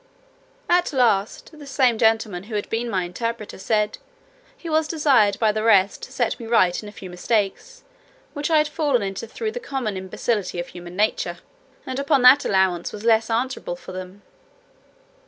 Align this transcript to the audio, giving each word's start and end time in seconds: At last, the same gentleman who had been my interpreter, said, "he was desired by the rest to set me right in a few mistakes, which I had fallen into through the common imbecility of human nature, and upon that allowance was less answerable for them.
At 0.67 0.91
last, 0.93 1.51
the 1.59 1.67
same 1.67 1.99
gentleman 1.99 2.45
who 2.45 2.55
had 2.55 2.67
been 2.71 2.89
my 2.89 3.03
interpreter, 3.03 3.59
said, 3.59 3.99
"he 4.57 4.67
was 4.67 4.87
desired 4.87 5.37
by 5.37 5.51
the 5.51 5.61
rest 5.61 6.01
to 6.01 6.11
set 6.11 6.39
me 6.39 6.47
right 6.47 6.81
in 6.81 6.89
a 6.89 6.91
few 6.91 7.07
mistakes, 7.07 7.83
which 8.33 8.49
I 8.49 8.57
had 8.57 8.67
fallen 8.67 9.03
into 9.03 9.27
through 9.27 9.51
the 9.51 9.59
common 9.59 9.95
imbecility 9.97 10.59
of 10.59 10.69
human 10.69 10.95
nature, 10.95 11.37
and 11.85 11.99
upon 11.99 12.23
that 12.23 12.45
allowance 12.45 12.91
was 12.91 13.03
less 13.05 13.29
answerable 13.29 13.75
for 13.75 13.91
them. 13.91 14.23